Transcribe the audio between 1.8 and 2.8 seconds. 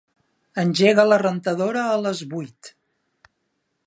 a les vuit.